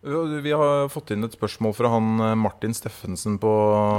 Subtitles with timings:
[0.00, 3.50] Vi har fått inn et spørsmål fra han eh, Martin Steffensen på,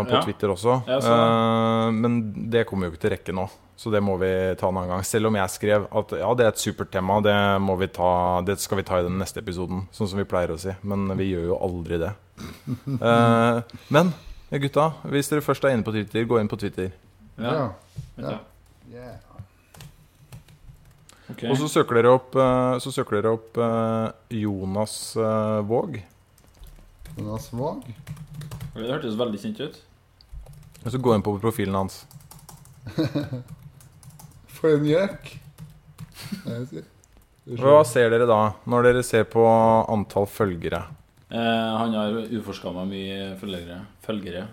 [0.08, 0.22] på Ja.
[0.24, 0.78] Twitter også.
[0.88, 3.44] Eh, men det kommer jo ikke til rekke nå,
[3.80, 5.04] så det må vi ta en annen gang.
[5.08, 8.40] Selv om jeg skrev at ja, det er et supert tema, det, må vi ta,
[8.48, 9.84] det skal vi ta i den neste episoden.
[9.92, 10.72] Sånn som vi pleier å si.
[10.88, 12.14] Men vi gjør jo aldri det.
[13.00, 13.60] Eh,
[13.92, 14.14] men
[14.64, 16.94] gutta, hvis dere først er inne på Twitter, gå inn på Twitter.
[17.38, 17.74] Ja.
[18.16, 18.38] Ja.
[18.96, 19.12] Ja.
[21.30, 21.44] Jeg.
[21.44, 21.52] Yeah.
[21.52, 21.52] Ok.
[21.54, 26.00] Og så søker dere opp, eh, så søker dere opp eh, Jonas eh, Våg.
[27.18, 27.86] Jonas Våg.
[28.74, 29.80] Det hørtes veldig kjent ut.
[30.86, 32.04] Og så gå inn på profilen hans.
[34.60, 35.34] For en gjøk.
[37.60, 38.40] Hva ser dere da,
[38.70, 40.84] når dere ser på antall følgere?
[41.30, 43.84] Eh, han har uforskamma mye følgere.
[44.06, 44.48] følgere.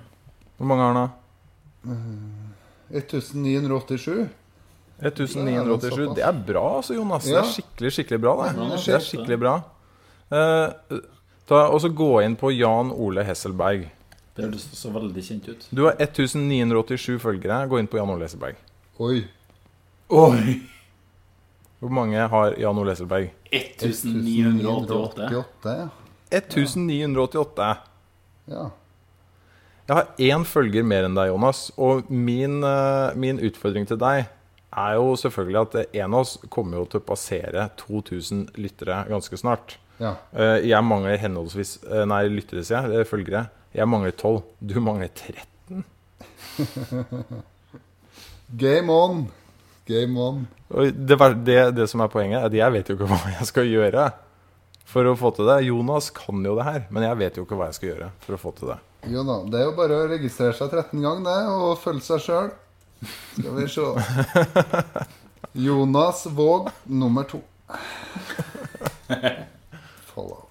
[0.56, 1.08] Hvor mange har han da?
[2.92, 4.28] 1987.
[5.00, 6.14] 1987.
[6.16, 7.24] Det er bra, altså, Jonas.
[7.24, 8.34] Det er skikkelig, skikkelig bra.
[8.48, 9.54] Det, det er skikkelig bra.
[10.32, 11.00] Uh,
[11.48, 13.90] ta, og så gå inn på Jan Ole Hesselberg.
[14.36, 15.66] Det høres så veldig kjent ut.
[15.72, 17.60] Du har 1987 følgere.
[17.68, 18.58] Gå inn på Jan Ole Hesselberg.
[19.04, 19.20] Oi.
[20.12, 20.56] Oi!
[21.80, 23.30] Hvor mange har Jan Ole Hesselberg?
[23.52, 25.28] 1988.
[25.32, 25.76] 1988,
[26.32, 27.68] 1988.
[28.52, 28.68] Ja.
[29.86, 31.68] Jeg har én følger mer enn deg, Jonas.
[31.76, 34.24] Og min, eh, min utfordring til deg
[34.76, 39.36] er jo selvfølgelig at en av oss kommer jo til å passere 2000 lyttere ganske
[39.40, 39.76] snart.
[39.98, 40.14] ja.
[40.36, 43.06] Eh, Jeg mangler henholdsvis eh, Nei, lyttere, sier jeg.
[43.08, 43.46] Følgere.
[43.76, 44.42] Jeg mangler 12.
[44.60, 45.84] Du mangler 13.
[48.48, 49.26] Game on.
[49.86, 50.46] Game on.
[50.68, 53.68] Det, det, det som er poenget, er at jeg vet jo ikke hva jeg skal
[53.70, 54.08] gjøre
[54.86, 55.60] for å få til det.
[55.66, 58.36] Jonas kan jo det her, men jeg vet jo ikke hva jeg skal gjøre for
[58.36, 58.78] å få til det.
[59.10, 62.22] Jo da, det er jo bare å registrere seg 13 ganger, det, og følge seg
[62.24, 62.48] sjøl.
[63.02, 63.86] Skal vi se.
[65.52, 67.40] Jonas Våg nummer to.
[70.14, 70.46] Follow.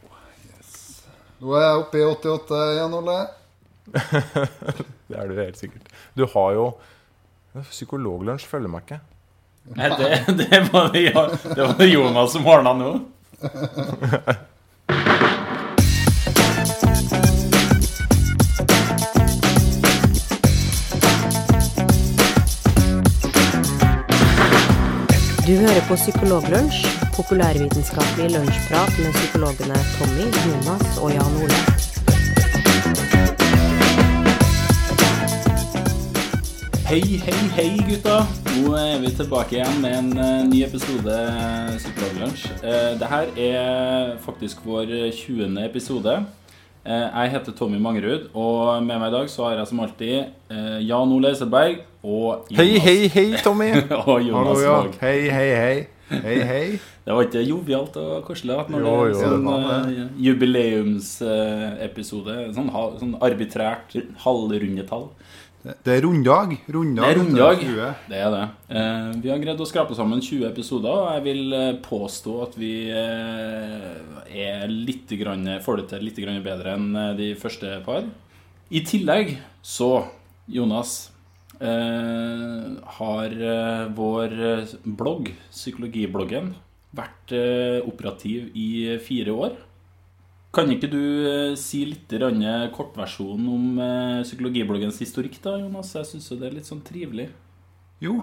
[0.50, 1.04] Yes.
[1.42, 3.18] Nå er jeg oppe i 88, Jan Ole.
[5.06, 5.92] Det er du helt sikkert.
[6.18, 6.70] Du har jo
[7.70, 8.98] Psykologlunsj følger meg ikke.
[9.78, 10.10] Nei, det,
[10.42, 11.06] det, var det,
[11.56, 12.90] det var Jonas som ordna nå.
[25.46, 31.60] Du hører på Psykologlunsj, populærvitenskapelig lunsjprat med psykologene Tommy, Jonas og Jan Ole.
[36.88, 38.16] Hei, hei, hei, gutta.
[38.56, 41.20] Nå er vi tilbake igjen med en eh, ny episode
[41.78, 42.48] Psykologlunsj.
[43.04, 45.62] Dette det er faktisk vår 20.
[45.68, 46.18] episode.
[46.86, 50.30] Eh, jeg heter Tommy Mangerud, og med meg i dag så har jeg som alltid
[50.54, 53.74] eh, Jan Ole Eselberg og Jonas, Hei, hei, hei, Tommy!
[54.04, 54.94] og Jonas Våg.
[55.02, 55.90] Hei, hei, hei.
[56.06, 56.78] Hei, hei.
[57.02, 59.90] Det var ikke jovialt og koselig at når Jo, jo, sånn uh,
[60.22, 62.70] jubileumsepisode Sånn,
[63.02, 65.10] sånn arbitrært halvrundetall.
[65.66, 66.52] Det er runddag.
[66.70, 67.02] Runddag.
[67.02, 67.62] Det er runddag.
[68.06, 68.42] Det er det.
[68.70, 72.58] Eh, vi har greid å skrape sammen 20 episoder, og jeg vil eh, påstå at
[72.60, 73.96] vi eh,
[74.30, 78.06] er litt grann, får det til litt grann bedre enn eh, de første par.
[78.70, 79.34] I tillegg
[79.66, 79.90] så,
[80.54, 80.94] Jonas,
[81.58, 83.36] eh, har
[83.98, 84.38] vår
[84.86, 86.54] blogg, Psykologibloggen,
[86.96, 87.34] vært
[87.90, 89.58] operativ i fire år.
[90.56, 92.14] Kan ikke du eh, si litt
[92.76, 95.92] kortversjonen om eh, psykologibloggens historikk, da, Jonas?
[95.98, 97.28] Jeg syns det er litt sånn trivelig.
[98.04, 98.22] Jo,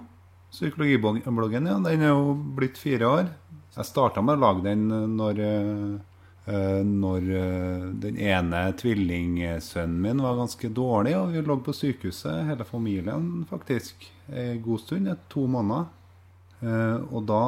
[0.53, 3.29] psykologibloggen ja, den er jo blitt fire år.
[3.77, 10.41] Jeg starta med å lage den når, eh, når eh, den ene tvillingsønnen min var
[10.41, 15.93] ganske dårlig, og vi lå på sykehuset, hele familien faktisk, en god stund, to måneder.
[16.63, 17.43] Eh, og da,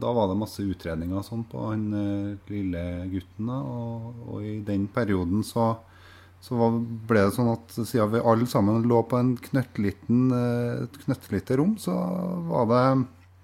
[0.00, 3.52] da var det masse utredninger sånn på han eh, lille gutten.
[3.52, 5.74] Og, og i den perioden så,
[6.40, 10.84] så var, ble det sånn at siden vi alle sammen lå på en knøttliten, eh,
[10.86, 11.96] et knøttlite rom, så
[12.48, 12.84] var det,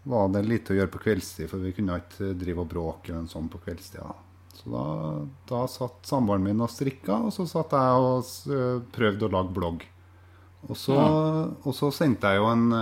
[0.09, 3.29] var det lite å gjøre på kveldstid, for vi kunne ikke drive og bråke eller
[3.29, 4.01] sånn på kveldstid.
[4.01, 4.17] Da.
[4.57, 4.87] Så da,
[5.51, 9.85] da satt samboeren min og strikka, og så satt jeg og prøvde å lage blogg.
[10.67, 12.73] Og så, og så sendte jeg jo en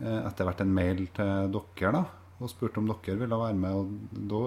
[0.00, 2.02] etter hvert en mail til dere da,
[2.36, 3.78] og spurte om dere ville være med.
[3.78, 4.42] Og da,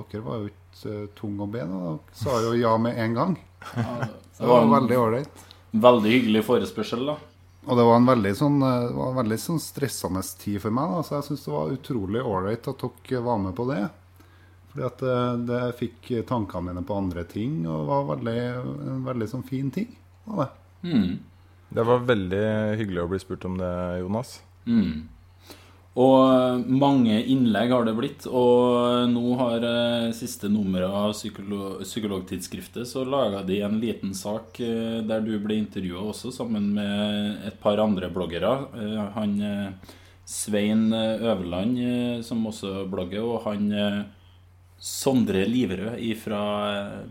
[0.00, 1.80] dere var jo ikke tung å be, da.
[1.86, 3.38] Dere sa jo ja med en gang.
[3.76, 3.96] Ja,
[4.38, 5.46] det var veldig ålreit.
[5.70, 7.16] Veldig hyggelig forespørsel, da.
[7.68, 10.94] Og det var en veldig sånn, eh, var en veldig sånn stressende tid for meg.
[10.94, 11.02] Da.
[11.04, 13.82] Så jeg syns det var utrolig ålreit at dere var med på det.
[14.70, 15.16] Fordi at det,
[15.50, 18.38] det fikk tankene mine på andre ting, og var veldig,
[18.92, 19.90] en veldig sånn fin ting.
[20.28, 20.50] Var det.
[20.86, 21.18] Mm.
[21.70, 22.44] Det var veldig
[22.80, 24.38] hyggelig å bli spurt om det, Jonas.
[24.66, 25.08] Mm.
[25.98, 28.26] Og mange innlegg har det blitt.
[28.30, 34.60] Og nå har eh, siste nummeret av psykolog, Psykologtidsskriftet så laga de en liten sak
[34.62, 38.52] eh, der du ble intervjua også, sammen med et par andre bloggere.
[38.78, 39.96] Eh, han eh,
[40.30, 44.00] Svein eh, Øverland, eh, som også blogger, og han eh,
[44.80, 46.44] Sondre Liverød fra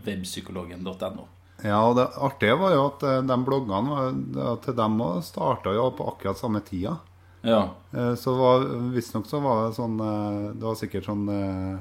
[0.06, 1.28] webpsykologen.no.
[1.60, 6.08] Ja, og det artige var jo at eh, de bloggene til dem starta jo på
[6.14, 6.96] akkurat samme tida.
[7.42, 7.70] Ja.
[7.92, 11.78] Eh, Så var- visstnok så var det sånn eh, Det var sikkert sånn eh,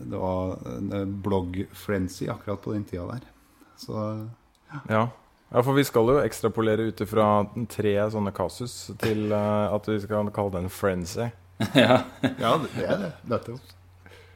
[0.00, 3.20] Det var en blogg-frenzy akkurat på den tida der.
[3.78, 4.28] Så
[4.88, 5.08] Ja.
[5.52, 10.30] ja, for vi skal jo ekstrapolere ut ifra tre sånne kasus til at vi skal
[10.30, 11.28] kalle det en frenzy.
[11.74, 12.02] ja.
[12.38, 13.12] ja, det er det.
[13.30, 13.60] Nettopp.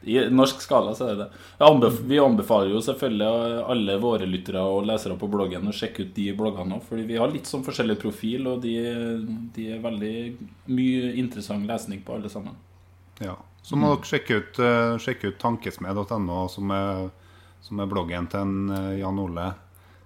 [0.03, 1.89] I norsk skala så er det det.
[2.09, 6.31] Vi anbefaler jo selvfølgelig alle våre lyttere og lesere på bloggen å sjekke ut de
[6.37, 8.75] bloggene òg, fordi vi har litt sånn forskjellig profil, og de,
[9.55, 10.15] de er veldig
[10.73, 12.57] mye interessant lesning på alle sammen.
[13.21, 13.37] Ja.
[13.61, 16.71] Så må dere sjekke ut, eh, sjekke ut tankesmed.no, som,
[17.61, 19.51] som er bloggen til en, eh, Jan Ole.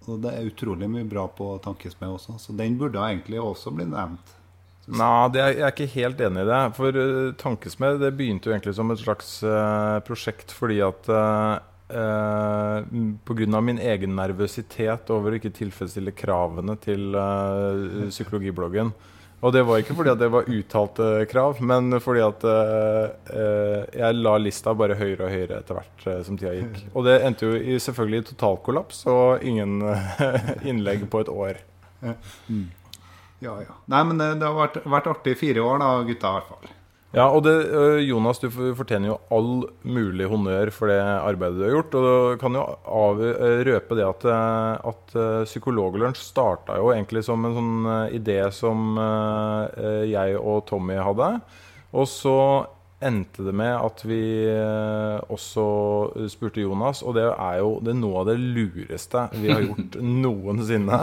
[0.06, 3.88] Og det er utrolig mye bra på Tankesmed også, så den burde egentlig også bli
[3.90, 4.36] nevnt.
[4.86, 6.60] Nei, er, jeg er ikke helt enig i det.
[6.78, 11.58] For uh, Tankesmed det begynte jo egentlig som et slags uh, prosjekt fordi at uh,
[11.90, 12.86] uh,
[13.26, 13.62] Pga.
[13.66, 18.94] min egen nervøsitet over å ikke tilfredsstille kravene til uh, psykologibloggen.
[19.46, 22.46] Og det var ikke fordi at det var uttalte krav, men fordi at
[23.94, 26.80] jeg la lista bare høyere og høyere etter hvert som tida gikk.
[26.96, 29.84] Og det endte jo i selvfølgelig i totalkollaps og ingen
[30.72, 31.62] innlegg på et år.
[33.46, 33.78] Ja, ja.
[33.92, 36.52] Nei, men det, det har vært, vært artig i fire år, da, gutta, i hvert
[36.54, 36.74] fall.
[37.16, 37.54] Ja, og det,
[38.04, 39.52] Jonas, du fortjener jo all
[39.88, 41.96] mulig honnør for det arbeidet du har gjort.
[41.96, 43.22] Og du kan jo av,
[43.70, 44.26] røpe det at,
[44.92, 45.16] at
[45.48, 47.88] Psykologlunsj starta jo egentlig som en sånn
[48.18, 49.00] idé som
[50.12, 51.30] jeg og Tommy hadde.
[51.96, 52.36] Og så
[53.04, 55.66] endte det med at vi øh, også
[56.32, 59.98] spurte Jonas, og det er jo det er noe av det lureste vi har gjort
[60.24, 61.00] noensinne.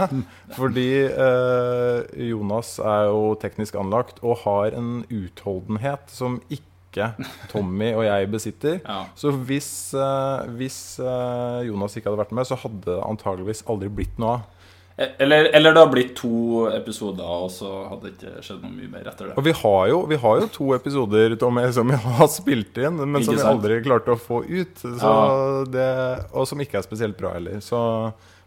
[0.56, 7.12] Fordi eh, Jonas er jo teknisk anlagt og har en utholdenhet som ikke
[7.48, 8.80] Tommy og jeg besitter.
[8.84, 9.04] Ja.
[9.16, 13.92] Så hvis, eh, hvis eh, Jonas ikke hadde vært med, så hadde det antageligvis aldri
[13.92, 14.50] blitt noe av.
[14.96, 18.90] Eller, eller det har blitt to episoder, og så hadde det ikke skjedd noe mye
[18.92, 19.36] mer etter det.
[19.40, 23.00] Og vi har jo, vi har jo to episoder Tommy, som vi har spilt inn,
[23.00, 24.76] men som vi aldri klarte å få ut.
[24.82, 25.64] Så Ja.
[25.72, 25.88] det,
[26.32, 27.60] og som ikke er spesielt bra heller.
[27.64, 27.80] Så,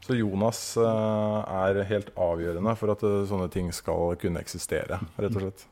[0.05, 5.39] så Jonas uh, er helt avgjørende for at uh, sånne ting skal kunne eksistere, rett
[5.39, 5.65] og slett.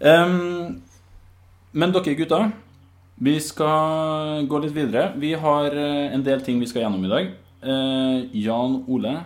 [0.00, 0.80] Um,
[1.72, 2.50] men dere gutta,
[3.20, 5.10] vi skal gå litt videre.
[5.20, 7.26] Vi har eh, en del ting vi skal gjennom i dag.
[7.62, 9.20] Eh, Jan Ole,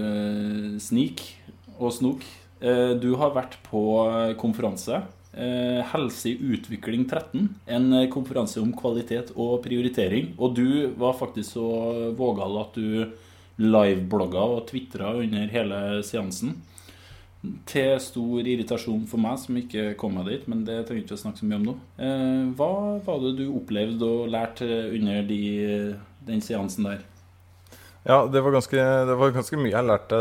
[1.78, 2.24] og snok.
[2.64, 5.04] eh, du har vært på eh, konferanse.
[5.36, 7.50] eh, Helse i utvikling 13.
[7.68, 10.34] En eh, konferanse om kvalitet og prioritering.
[10.38, 13.12] Og du var faktisk så vågal at du
[13.58, 16.62] liveblogga og tvitra under hele seansen.
[17.68, 21.18] Til stor irritasjon for meg som ikke kom meg dit, men det trenger vi ikke
[21.18, 21.74] å snakke så mye om nå.
[22.00, 22.70] Eh, hva
[23.04, 25.40] var det du opplevde og lærte under de,
[26.24, 27.02] den seansen der?
[28.08, 30.18] Ja, det var, ganske, det var ganske mye jeg lærte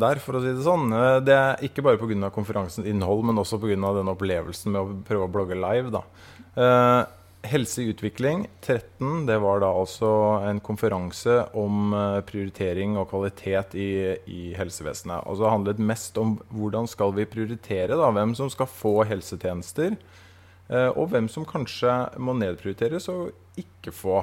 [0.00, 0.88] der, for å si det sånn.
[0.92, 2.32] Eh, Det er ikke bare pga.
[2.32, 3.76] konferansens innhold, men også pga.
[4.00, 5.92] den opplevelsen med å prøve å blogge live.
[5.92, 6.04] Da.
[7.48, 10.08] Helse i utvikling 13, det var da altså
[10.44, 13.90] en konferanse om eh, prioritering og kvalitet i,
[14.28, 15.22] i helsevesenet.
[15.24, 19.96] Altså det handlet mest om hvordan skal vi prioritere, da, hvem som skal få helsetjenester,
[20.68, 24.22] eh, og hvem som kanskje må nedprioriteres og ikke få.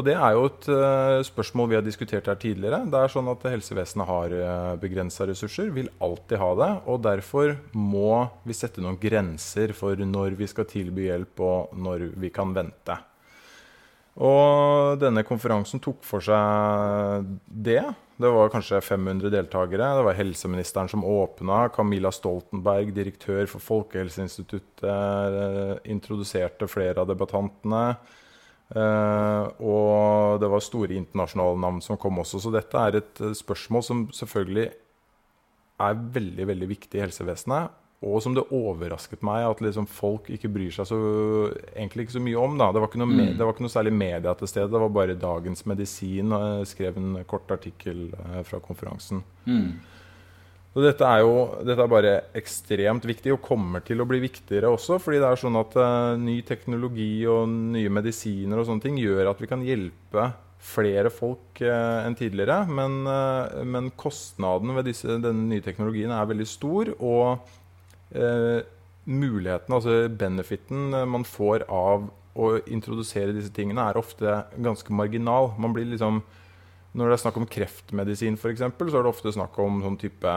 [0.00, 2.78] Og det er jo et eh, spørsmål vi har diskutert her tidligere.
[2.88, 6.68] Det er sånn at helsevesenet har uh, begrensa ressurser, vil alltid ha det.
[6.88, 12.06] Og derfor må vi sette noen grenser for når vi skal tilby hjelp, og når
[12.16, 12.96] vi kan vente.
[14.24, 17.82] Og denne konferansen tok for seg det.
[18.20, 19.90] Det var kanskje 500 deltakere.
[19.98, 21.66] Det var helseministeren som åpna.
[21.76, 27.84] Camilla Stoltenberg, direktør for Folkehelseinstituttet, eh, introduserte flere av debattantene.
[28.70, 32.42] Eh, og det var store internasjonale navn som kom også.
[32.42, 34.70] Så dette er et eh, spørsmål som selvfølgelig
[35.80, 37.76] er veldig veldig viktig i helsevesenet.
[38.00, 40.98] Og som det overrasket meg at liksom folk ikke bryr seg så,
[41.74, 42.54] egentlig ikke så mye om.
[42.56, 42.70] Da.
[42.72, 43.34] Det, var ikke noe mm.
[43.36, 44.70] det var ikke noe særlig media til stede.
[44.72, 49.24] Det var bare Dagens Medisin og skrev en kort artikkel eh, fra konferansen.
[50.70, 51.32] Så dette er jo
[51.66, 55.00] dette er bare ekstremt viktig, og kommer til å bli viktigere også.
[55.02, 59.32] fordi det er sånn at uh, ny teknologi og nye medisiner og sånne ting gjør
[59.32, 60.28] at vi kan hjelpe
[60.60, 62.62] flere folk uh, enn tidligere.
[62.70, 66.94] Men, uh, men kostnaden ved disse, denne nye teknologien er veldig stor.
[66.98, 67.56] Og
[69.06, 75.52] muligheten, altså benefiten man får av å introdusere disse tingene, er ofte ganske marginal.
[75.62, 76.18] Man blir liksom
[76.92, 80.34] Når det er snakk om kreftmedisin, f.eks., så er det ofte snakk om sånn type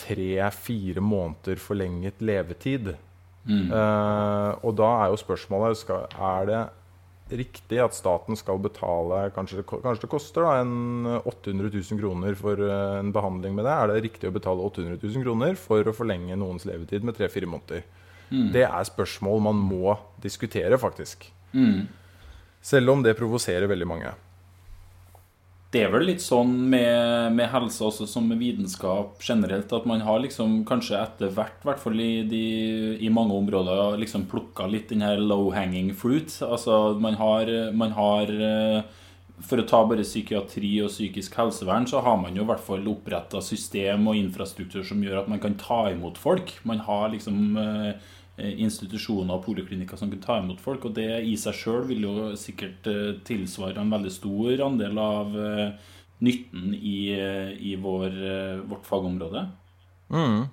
[0.00, 2.94] tre-fire måneder forlenget levetid.
[3.48, 6.60] Eh, og da er jo spørsmålet skal, Er det
[7.40, 12.60] riktig at staten skal betale Kanskje, kanskje det koster da, en 800 000 kroner for
[12.60, 13.72] eh, en behandling med det.
[13.72, 17.48] Er det riktig å betale 800 000 kroner for å forlenge noens levetid med tre-fire
[17.50, 17.86] måneder?
[18.30, 21.24] Det er spørsmål man må diskutere, faktisk.
[21.50, 21.88] Mm.
[22.62, 24.12] Selv om det provoserer veldig mange.
[25.70, 30.00] Det er vel litt sånn med, med helse også som med vitenskap generelt, at man
[30.02, 32.40] har liksom kanskje etter hvert, i hvert fall i, de,
[32.98, 36.34] i mange områder, liksom plukka litt den her low hanging fruit.
[36.42, 38.80] Altså man har, man har eh,
[39.46, 42.90] For å ta bare psykiatri og psykisk helsevern, så har man jo i hvert fall
[42.90, 46.50] oppretta system og infrastruktur som gjør at man kan ta imot folk.
[46.66, 47.94] Man har liksom eh,
[48.38, 50.86] institusjoner og poliklinikker som kunne ta imot folk.
[50.88, 55.36] Og det i seg sjøl vil jo sikkert eh, tilsvare en veldig stor andel av
[55.36, 55.90] eh,
[56.24, 59.46] nytten i, eh, i vår, eh, vårt fagområde.
[60.10, 60.48] Mm.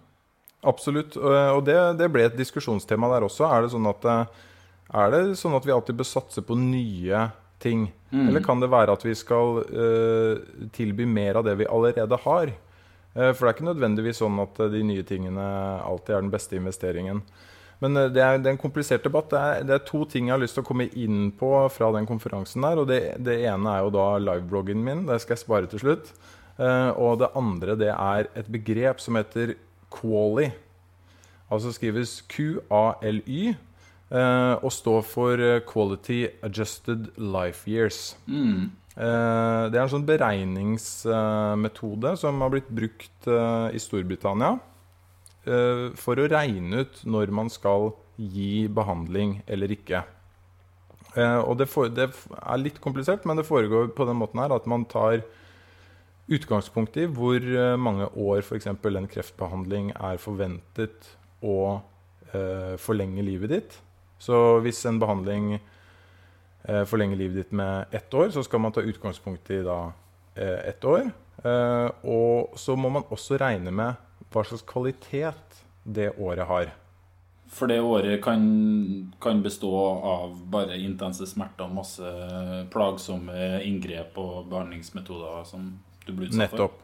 [0.68, 1.16] Absolutt.
[1.22, 3.46] Og det, det ble et diskusjonstema der også.
[3.48, 7.28] Er det sånn at, eh, det sånn at vi alltid bør satse på nye
[7.64, 7.88] ting?
[8.12, 10.40] Eller kan det være at vi skal uh,
[10.76, 12.54] tilby mer av det vi allerede har?
[13.18, 15.48] Uh, for det er ikke nødvendigvis sånn at eh, de nye tingene
[15.84, 17.24] alltid er den beste investeringen.
[17.84, 19.30] Men eh, det er, det er en komplisert debatt.
[19.32, 21.92] Det er, det er to ting jeg har lyst til å komme inn på fra
[21.96, 22.82] den konferansen der.
[22.82, 25.06] og Det, det ene er jo da livebloggen min.
[25.10, 26.12] Det skal jeg spare til slutt.
[26.58, 29.54] Uh, og det andre det er et begrep som heter
[29.94, 30.50] QALY.
[31.54, 33.54] Altså skrives QALY.
[34.08, 38.16] Uh, og står for eh, Quality Adjusted Life Years.
[38.26, 38.72] Mm.
[38.98, 44.62] Uh, det er en sånn beregningsmetode som har blitt brukt eh, i Storbritannia eh,
[45.98, 50.02] for å regne ut når man skal gi behandling eller ikke.
[51.18, 54.54] Eh, og det, for, det er litt komplisert, men det foregår på den måten her
[54.54, 55.22] at man tar
[56.28, 58.68] utgangspunkt i hvor eh, mange år f.eks.
[58.70, 61.80] en kreftbehandling er forventet å
[62.34, 63.78] eh, forlenge livet ditt.
[64.20, 68.84] Så hvis en behandling eh, forlenger livet ditt med ett år, så skal man ta
[68.86, 69.80] utgangspunkt i da
[70.36, 71.08] eh, ett år.
[71.46, 76.74] Eh, og så må man også regne med hva slags kvalitet det året har.
[77.48, 78.42] For det året kan,
[79.24, 79.72] kan bestå
[80.04, 82.12] av bare intense smerter, masse
[82.74, 85.70] plagsomme inngrep og behandlingsmetoder som
[86.04, 86.58] du blir utsatt for.
[86.58, 86.84] Nettopp.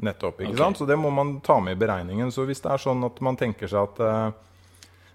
[0.00, 0.64] Nettopp, ikke okay.
[0.64, 0.80] sant?
[0.80, 2.32] Så det må man ta med i beregningen.
[2.32, 4.38] Så hvis det er sånn at man tenker seg at eh,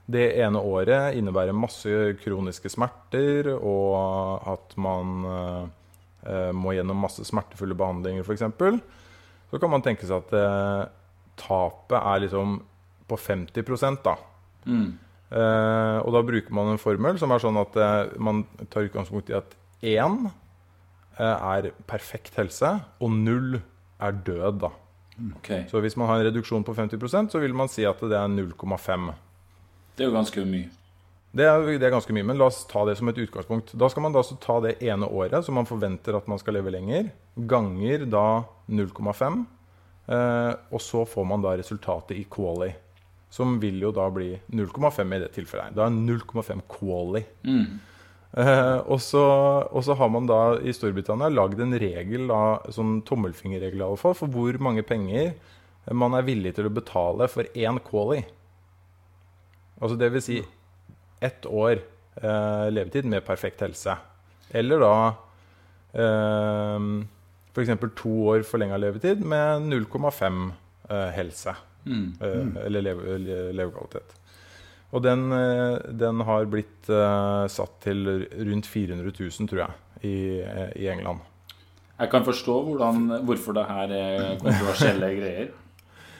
[0.05, 5.63] det ene året innebærer masse kroniske smerter, og at man eh,
[6.29, 8.45] eh, må gjennom masse smertefulle behandlinger f.eks.,
[9.49, 10.83] så kan man tenke seg at eh,
[11.39, 12.59] tapet er liksom
[13.09, 14.15] på 50% da.
[14.65, 14.95] Mm.
[15.35, 19.31] Eh, og da bruker man en formel som er sånn at eh, man tar utgangspunkt
[19.33, 23.59] i at én eh, er perfekt helse, og null
[23.99, 24.61] er død.
[24.63, 24.71] da.
[25.37, 25.65] Okay.
[25.71, 28.31] Så hvis man har en reduksjon på 50% så vil man si at det er
[28.31, 29.13] 0,5.
[29.95, 30.71] Det er jo ganske mye.
[31.35, 33.73] Det er, det er ganske mye, men la oss ta det som et utgangspunkt.
[33.75, 36.71] Da skal man da ta det ene året som man forventer at man skal leve
[36.71, 38.27] lenger, ganger da
[38.71, 39.41] 0,5, eh,
[40.05, 42.67] og så får man da resultatet i quali.
[43.33, 45.71] Som vil jo da bli 0,5 i det tilfellet.
[45.71, 45.75] her.
[45.75, 47.23] Da er 0,5 quali.
[47.43, 47.79] Mm.
[48.35, 49.23] Eh, og, så,
[49.71, 53.99] og så har man da i Storbritannia lagd en regel, da, sånn tommelfingerregel i alle
[54.01, 55.31] fall, for hvor mange penger
[55.95, 58.23] man er villig til å betale for én quali.
[59.79, 60.39] Altså det vil si
[61.23, 63.95] ett år eh, levetid med perfekt helse.
[64.55, 64.95] Eller da
[65.95, 66.89] eh,
[67.55, 67.71] f.eks.
[67.95, 70.51] to år forlenga levetid med 0,5
[70.89, 71.55] eh, helse.
[71.85, 72.07] Mm.
[72.19, 73.17] Eh, eller leve,
[73.55, 74.15] levekvalitet.
[74.91, 76.89] Og den, eh, den har blitt
[77.51, 80.17] satt til rundt 400 000, tror jeg, i,
[80.83, 81.23] i England.
[81.95, 85.53] Jeg kan forstå hvordan, hvorfor det her er kontroversielle greier.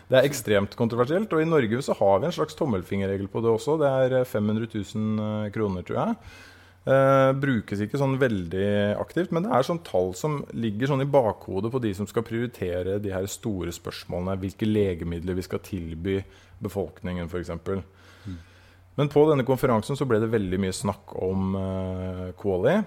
[0.05, 3.49] Det er ekstremt kontroversielt, og i Norge så har vi en slags tommelfingerregel på det
[3.49, 3.79] også.
[3.81, 6.17] Det er eh, 500 000 kroner, tror jeg.
[6.85, 8.65] Eh, brukes ikke sånn veldig
[9.01, 12.25] aktivt, men det er sånn tall som ligger sånn i bakhodet på de som skal
[12.27, 14.37] prioritere de her store spørsmålene.
[14.43, 16.19] Hvilke legemidler vi skal tilby
[16.61, 17.55] befolkningen, f.eks.
[18.95, 22.77] Men på denne konferansen så ble det veldig mye snakk om eh, Quali.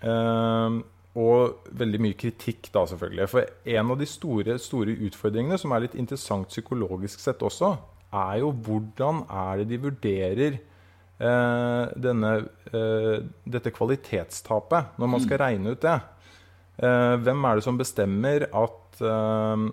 [0.00, 0.80] Eh,
[1.14, 3.28] og veldig mye kritikk, da, selvfølgelig.
[3.30, 7.76] For en av de store, store utfordringene, som er litt interessant psykologisk sett også,
[8.14, 10.58] er jo hvordan er det de vurderer
[11.24, 12.30] denne,
[12.72, 15.94] eh, dette kvalitetstapet, når man skal regne ut det.
[16.82, 19.64] Eh, hvem er det som bestemmer at eh,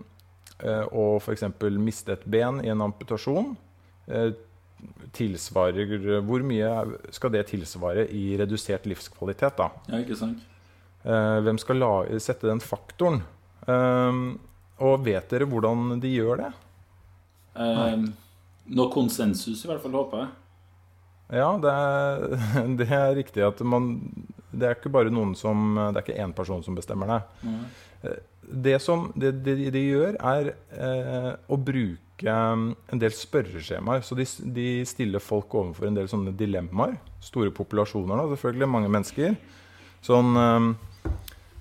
[0.62, 1.48] eh, å f.eks.
[1.82, 3.56] miste et ben i en amputasjon
[4.06, 4.30] eh,
[5.14, 6.70] tilsvarer Hvor mye
[7.14, 9.72] skal det tilsvare i redusert livskvalitet, da?
[9.90, 10.46] Ja, ikke sant?
[11.02, 11.92] Eh, hvem skal la,
[12.22, 13.24] sette den faktoren?
[13.66, 14.22] Eh,
[14.82, 16.52] og vet dere hvordan de gjør det?
[17.62, 18.06] Eh,
[18.78, 20.32] noe konsensus, i hvert fall, håper jeg.
[21.32, 22.26] Ja, det er,
[22.80, 23.94] det er riktig at man
[24.52, 27.22] Det er ikke bare noen som Det er ikke én person som bestemmer det.
[27.48, 27.64] Mm.
[28.66, 34.02] Det som det, det, de gjør, er eh, å bruke en del spørreskjemaer.
[34.04, 36.98] Så de, de stiller folk overfor en del sånne dilemmaer.
[37.24, 38.70] Store populasjoner, da, selvfølgelig.
[38.74, 39.38] Mange mennesker.
[40.04, 41.14] Sånn eh,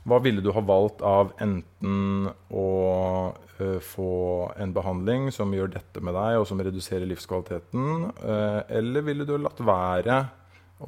[0.09, 2.67] Hva ville du ha valgt av enten å
[3.85, 4.11] få
[4.61, 9.37] en behandling som gjør dette med deg, og som reduserer livskvaliteten, eh, eller ville du
[9.39, 10.21] latt være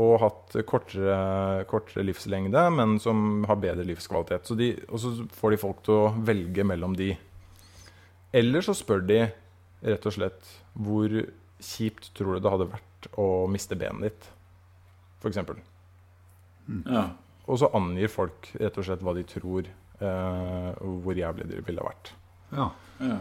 [0.01, 4.49] og hatt kortere, kortere livslengde, men som har bedre livskvalitet.
[4.49, 7.11] Så de, og så får de folk til å velge mellom de.
[8.33, 9.21] Eller så spør de
[9.83, 11.13] rett og slett hvor
[11.63, 14.31] kjipt tror du det hadde vært å miste benet ditt,
[15.21, 15.43] f.eks.
[16.89, 17.05] Ja.
[17.51, 21.85] Og så angir folk rett og slett hva de tror eh, hvor jævlig det ville
[21.85, 22.15] vært.
[22.53, 22.71] Ja.
[23.03, 23.21] ja.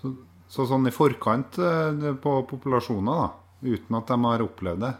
[0.00, 0.14] Så,
[0.50, 4.96] så sånn i forkant eh, på populasjoner, da, uten at de har opplevd det.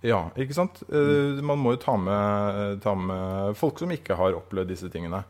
[0.00, 0.78] Ja, ikke sant?
[0.88, 1.42] Mm.
[1.44, 5.20] man må jo ta med, ta med folk som ikke har opplevd disse tingene.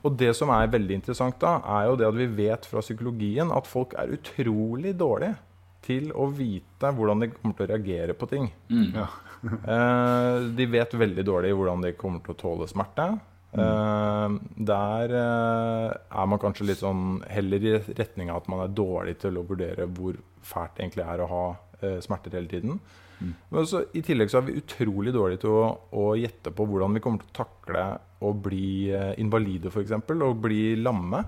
[0.00, 3.52] Og det som er veldig interessant da, er jo det at vi vet fra psykologien
[3.52, 5.36] at folk er utrolig dårlige
[5.84, 8.50] til å vite hvordan de kommer til å reagere på ting.
[8.94, 9.10] Ja.
[9.44, 13.10] Eh, de vet veldig dårlig hvordan de kommer til å tåle smerte.
[13.54, 14.36] Eh,
[14.70, 19.18] der eh, er man kanskje litt sånn heller i retning av at man er dårlig
[19.22, 21.44] til å vurdere hvor fælt det egentlig er å ha
[21.80, 22.80] eh, smerter hele tiden.
[23.24, 26.96] Men også, I tillegg så er vi utrolig dårlige til å, å gjette på hvordan
[26.96, 27.84] vi kommer til å takle
[28.26, 28.90] å bli
[29.22, 31.22] invalide, f.eks., og bli lamme.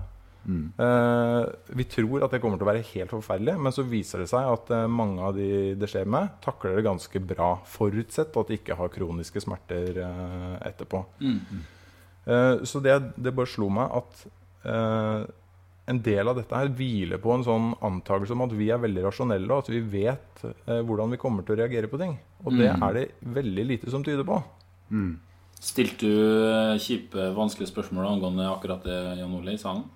[0.79, 1.45] Eh,
[1.79, 4.47] vi tror at det kommer til å være helt forferdelig, men så viser det seg
[4.51, 8.77] at mange av de det skjer med, takler det ganske bra, forutsett at de ikke
[8.79, 11.03] har kroniske smerter eh, etterpå.
[12.27, 14.23] Eh, så det, det bare slo meg at
[14.67, 15.23] uh,
[15.87, 19.05] en del av dette her hviler på en sånn antakelse om at vi er veldig
[19.05, 22.17] rasjonelle, og at vi vet uh, hvordan vi kommer til å reagere på ting.
[22.43, 23.05] Og det er det
[23.37, 24.41] veldig lite som tyder på.
[25.57, 29.87] Stilte du kjipe, vanskelige spørsmål angående akkurat det Jan Ole i salen?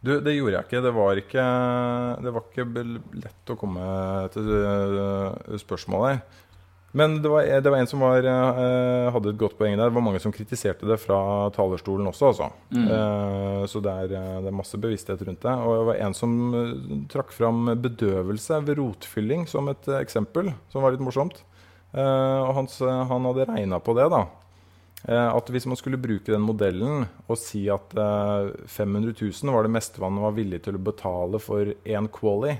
[0.00, 0.80] Du, det gjorde jeg ikke.
[0.80, 1.44] Det var ikke,
[2.24, 2.84] det var ikke
[3.20, 3.84] lett å komme
[4.32, 4.48] til
[5.60, 6.24] spørsmålet.
[6.92, 9.86] Men det var, det var en som var, øh, hadde et godt poeng der.
[9.90, 11.20] Det var mange som kritiserte det fra
[11.54, 12.48] talerstolen også, altså.
[12.74, 14.08] Eh, så det er,
[14.42, 15.52] det er masse bevissthet rundt det.
[15.54, 16.34] Og det var en som
[17.12, 21.44] trakk fram bedøvelse ved rotfylling som et eksempel, som var litt morsomt.
[21.94, 24.24] Uh, og han, s- han hadde regna på det, da.
[25.08, 29.62] Eh, at hvis man skulle bruke den modellen og si at eh, 500 000 var
[29.66, 32.52] det meste man var villig til å betale for én quali,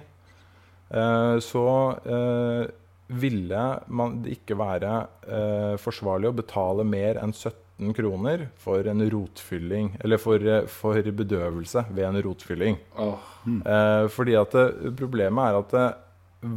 [0.91, 1.65] eh, så
[2.07, 2.65] eh,
[3.11, 4.93] ville man det ikke være
[5.27, 11.01] eh, forsvarlig å betale mer enn 17 kroner for en rotfylling, eller for, eh, for
[11.03, 12.79] bedøvelse ved en rotfylling.
[12.99, 15.87] Åh, Eh, fordi at det, problemet er at det,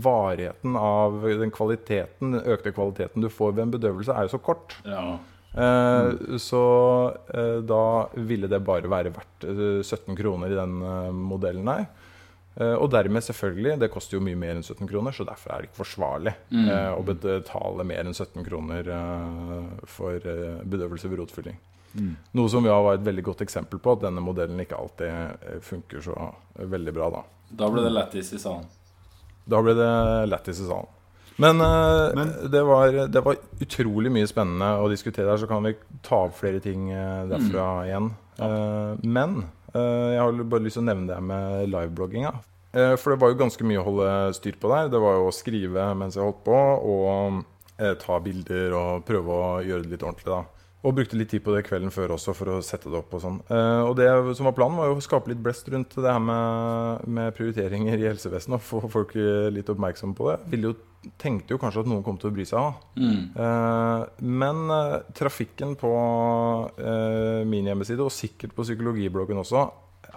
[0.04, 4.42] varigheten av den kvaliteten, den økte kvaliteten du får ved en bedøvelse, er jo så
[4.44, 4.76] kort.
[4.86, 5.18] ja.
[5.56, 11.12] Eh, Så eh, da ville det bare være verdt eh, 17 kroner i den eh,
[11.14, 11.86] modellen her.
[12.56, 15.62] Eh, og dermed, selvfølgelig, det koster jo mye mer enn 17 kroner, så derfor er
[15.64, 16.72] det ikke forsvarlig mm.
[16.94, 21.62] å betale mer enn 17 kroner eh, for eh, bedøvelse ved rotfylling.
[22.34, 25.60] Noe som ja, var et veldig godt eksempel på at denne modellen ikke alltid eh,
[25.62, 27.10] funker så eh, veldig bra.
[27.14, 28.66] Da Da ble det lættis i salen.
[29.46, 29.94] Da ble det
[30.32, 30.90] lættis i salen.
[31.38, 35.64] Men, eh, Men- det, var, det var utrolig mye spennende å diskutere her, så kan
[35.64, 37.88] vi ta opp flere ting derfra mm.
[37.90, 38.14] igjen.
[38.34, 38.48] Ja.
[39.06, 42.34] men eh, jeg har bare lyst til å nevne det med liveblogginga.
[42.74, 44.90] Eh, for det var jo ganske mye å holde styr på der.
[44.94, 47.44] Det var jo å skrive mens jeg holdt på, og
[47.78, 50.34] eh, ta bilder og prøve å gjøre det litt ordentlig.
[50.34, 50.44] da
[50.84, 53.14] og brukte litt tid på det kvelden før også for å sette det opp.
[53.16, 53.38] Og sånn.
[53.48, 56.20] Eh, og det som var planen, var jo å skape litt blest rundt det her
[56.20, 58.58] med, med prioriteringer i helsevesenet.
[58.60, 60.42] Og få folk eh, litt oppmerksomme på det.
[60.52, 60.76] Ville jo,
[61.20, 62.82] tenkte jo kanskje at noen kom til å bry seg av.
[63.00, 64.04] Eh,
[64.42, 65.94] men eh, trafikken på
[66.78, 69.66] eh, min hjemmeside, og sikkert på psykologibloggen også,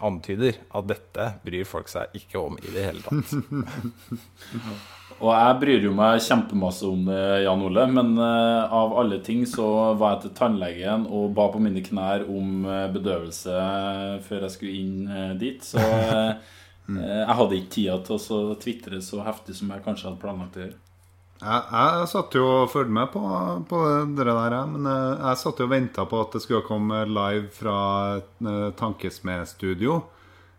[0.07, 3.33] antyder at dette bryr folk seg ikke om i det hele tatt.
[5.16, 9.46] Og jeg bryr jo meg kjempemasse om det, Jan Ole, men eh, av alle ting
[9.49, 13.55] så var jeg til tannlegen og ba på mine knær om eh, bedøvelse
[14.27, 15.64] før jeg skulle inn eh, dit.
[15.64, 15.81] Så
[16.88, 20.11] eh, eh, jeg hadde ikke tida til å så tvitre så heftig som jeg kanskje
[20.11, 20.81] hadde planlagt å gjøre.
[21.37, 23.22] Jeg, jeg satt jo og fulgte med på,
[23.68, 23.81] på
[24.16, 27.51] det der, men eh, jeg satt jo og venta på at det skulle komme live
[27.55, 27.79] fra
[28.18, 30.03] eh, tankesmedstudio.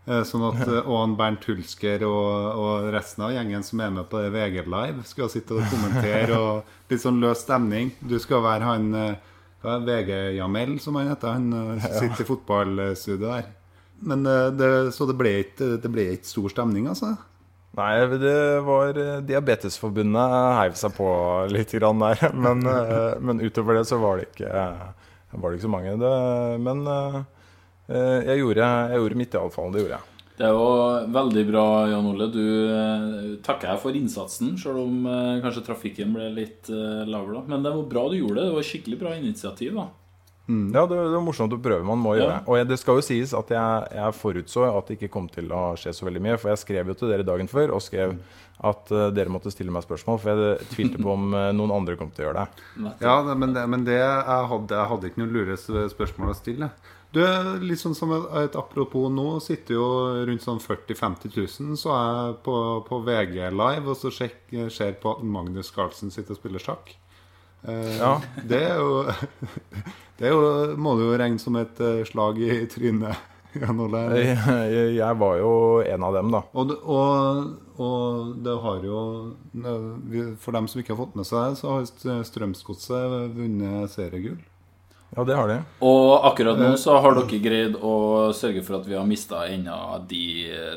[0.07, 4.29] Sånn at han Bernt Hulsker og, og resten av gjengen som er med på det
[4.31, 7.91] VG Live, skal sitte og kommentere og litt sånn løs stemning.
[7.99, 8.87] Du skal være han
[9.67, 11.35] VG-Jamel, som han heter.
[11.35, 13.51] Han sitter i fotballstudioet der.
[13.99, 17.15] Men eh, det, Så det ble ikke det ble ikke stor stemning, altså?
[17.77, 21.07] Nei, det var eh, Diabetesforbundet heiv seg på
[21.53, 22.27] litt grann der.
[22.45, 24.51] Men, eh, men utover det så var det ikke,
[25.33, 25.97] var det ikke så mange.
[26.01, 26.13] Det,
[26.63, 26.83] men
[27.87, 29.73] jeg gjorde, jeg gjorde mitt, iallfall.
[29.73, 30.17] Det gjorde jeg.
[30.37, 30.65] Det er jo
[31.09, 32.27] veldig bra, Jan Ole.
[32.29, 37.41] Du eh, takker jeg for innsatsen, selv om eh, kanskje trafikken ble litt eh, lavere.
[37.49, 38.51] Men det var bra du gjorde det.
[38.51, 39.79] Det var skikkelig bra initiativ.
[39.79, 39.87] da.
[40.47, 41.83] Ja, det, det var morsomt å prøve.
[41.83, 42.21] Man må Ja.
[42.21, 42.47] gjøre det.
[42.47, 45.51] Og jeg, det skal jo sies at jeg, jeg forutså at det ikke kom til
[45.51, 46.37] å skje så veldig mye.
[46.39, 48.13] For jeg skrev jo til dere dagen før og skrev
[48.63, 50.19] at uh, dere måtte stille meg spørsmål.
[50.23, 52.67] For jeg tvilte på om uh, noen andre kom til å gjøre det.
[53.03, 55.57] Ja, det- men det, men det jeg, hadde, jeg hadde ikke noe lure
[55.91, 56.71] spørsmål å stille.
[57.11, 57.21] Du,
[57.63, 59.85] litt sånn som et, et apropos nå, sitter jo
[60.27, 62.55] rundt sånn 40 000-50 000, så er jeg på,
[62.87, 64.41] på VG Live, og så sjek,
[64.75, 66.91] ser på at Magnus Carlsen sitter og spiller sjakk.
[67.67, 68.11] Uh, Ja.
[68.47, 69.05] Det er jo
[70.17, 70.41] Det jo,
[70.81, 73.17] må du jo regne som et eh, slag i trynet.
[73.57, 75.51] Jeg, jeg, var jo
[75.81, 76.41] en av dem, da.
[76.53, 77.47] Og, og,
[77.81, 78.99] og det har jo
[80.43, 84.37] For dem som ikke har fått med seg så har Strømsgodset vunnet seriegull.
[85.15, 85.55] Ja, det har de.
[85.87, 87.93] Og akkurat nå så har dere greid å
[88.35, 90.23] sørge for at vi har mista enda de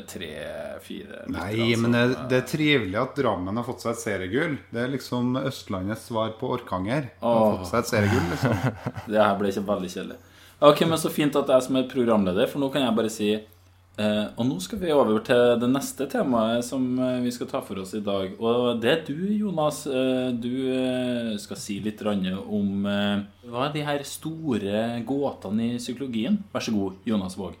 [0.09, 4.57] tre-fire Nei, men det, det er trivelig at Drammen har fått seg et seriegull.
[4.71, 7.11] Det er liksom Østlandets svar på Orkanger.
[7.21, 8.57] Har fått seg et seriegull, liksom.
[9.11, 10.19] Det her ble ikke veldig kjedelig.
[10.61, 13.31] Ok, men Så fint at jeg som er programleder, for nå kan jeg bare si
[13.35, 13.43] eh,
[13.99, 17.81] Og nå skal vi over til det neste temaet som eh, vi skal ta for
[17.83, 18.37] oss i dag.
[18.39, 19.83] Og det er du, Jonas.
[19.85, 25.77] Eh, du eh, skal si litt om eh, hva er de her store gåtene i
[25.77, 26.39] psykologien.
[26.53, 27.59] Vær så god, Jonas Våg.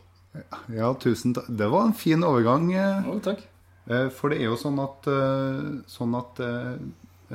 [0.71, 1.51] Ja, tusen takk.
[1.51, 2.71] Det var en fin overgang.
[2.73, 3.11] eh.
[3.11, 3.43] Å, takk.
[3.91, 6.73] Eh, For det er jo sånn at, eh, sånn at eh,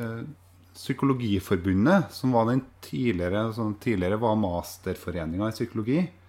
[0.01, 0.21] eh,
[0.77, 6.26] Psykologiforbundet, som var den tidligere, som tidligere var masterforeninga i psykologi, eh,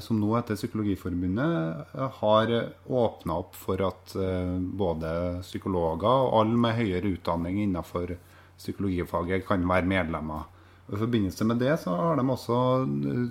[0.00, 2.52] som nå heter Psykologiforbundet, eh, har
[2.86, 5.10] åpna opp for at eh, både
[5.42, 8.14] psykologer og alle med høyere utdanning innenfor
[8.58, 10.46] psykologifaget kan være medlemmer.
[10.88, 12.58] I forbindelse med det så har de også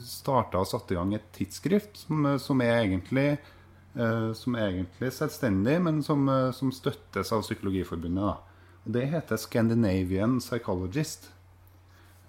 [0.06, 3.30] starta og satt i gang et tidsskrift som, som er egentlig
[3.98, 8.24] eh, som er egentlig selvstendig, men som, eh, som støttes av Psykologiforbundet.
[8.24, 8.38] Da.
[8.86, 11.32] Det heter Scandinavian Psychologist,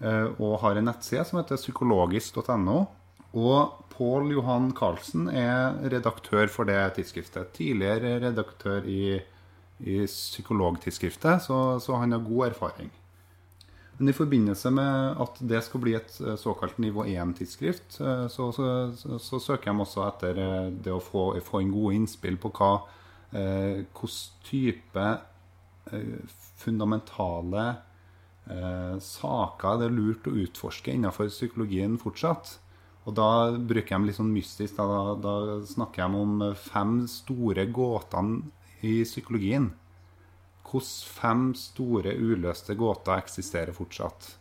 [0.00, 2.86] eh, og har en nettside som heter psykologisk.no.
[3.36, 7.50] Og Pål Johan Karlsen er redaktør for det tidsskriftet.
[7.56, 9.18] Tidligere redaktør i,
[9.80, 12.90] i Psykologtidsskriftet, så, så han har god erfaring.
[13.98, 18.52] Men i forbindelse med at det skal bli et eh, såkalt nivå 1-tidsskrift, eh, så,
[18.54, 22.52] så, så, søker de også etter eh, det å få, få inn gode innspill på
[22.54, 22.70] hva
[23.34, 23.82] eh,
[24.46, 25.08] type
[25.90, 27.66] eh, fundamentale
[28.46, 32.54] eh, saker det er lurt å utforske innenfor psykologien fortsatt.
[33.08, 38.50] Og da bruker de litt sånn mystisk, da, da, snakker jeg om fem store gåtene
[38.84, 39.72] i psykologien
[40.68, 44.34] hvordan fem store uløste gåter eksisterer fortsatt.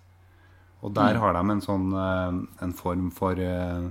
[0.84, 3.88] Og der har de en sånn eh, en form for eh,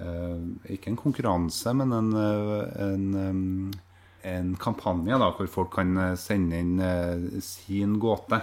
[0.00, 5.96] eh, Ikke en konkurranse, men en, eh, en, eh, en kampanje da, hvor folk kan
[5.96, 8.40] eh, sende inn eh, sin gåte.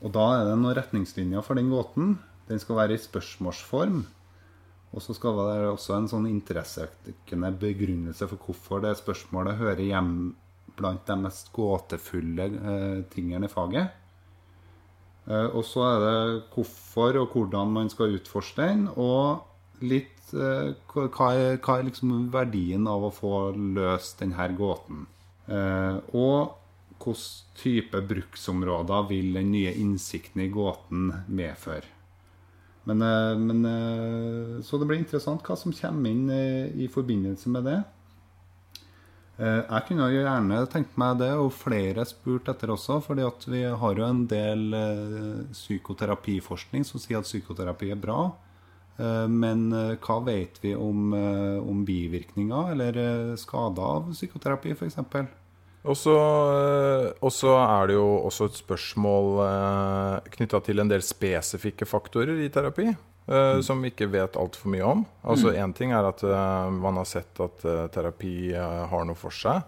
[0.00, 2.18] Og da er det noen retningslinjer for den gåten.
[2.50, 4.02] Den skal være i spørsmålsform.
[4.90, 9.86] Og så skal det være også en sånn interesseøkende begrunnelse for hvorfor det spørsmålet hører
[9.86, 10.32] hjemme
[10.78, 13.92] blant de mest gåtefulle eh, tingene i faget.
[15.30, 16.16] Eh, og så er det
[16.54, 19.46] hvorfor og hvordan man skal utforske den, og
[19.86, 23.34] litt eh, hva er, hva er liksom verdien av å få
[23.76, 25.06] løst denne gåten.
[25.46, 26.56] Eh, og
[27.00, 27.22] hvilken
[27.56, 31.99] type bruksområder vil den nye innsikten i gåten medføre.
[32.88, 37.48] Men, eh, men, eh, så det blir interessant hva som kommer inn i, i forbindelse
[37.52, 37.78] med det.
[39.40, 43.00] Eh, Jeg kunne jo gjerne tenkt meg det, og flere spurt etter også.
[43.04, 48.32] fordi at vi har jo en del eh, psykoterapiforskning som sier at psykoterapi er bra.
[48.98, 54.72] Eh, Men eh, hva vet vi om, eh, om bivirkninger eller eh, skader av psykoterapi,
[54.76, 54.98] f.eks.?
[55.88, 60.90] Og så eh, og så er det jo også et spørsmål eh, knytta til en
[60.92, 62.90] del spesifikke faktorer i terapi.
[63.30, 65.06] eh, Som vi ikke vet altfor mye om.
[65.24, 69.16] Altså Én ting er at eh, man har sett at eh, terapi eh, har noe
[69.16, 69.62] for seg.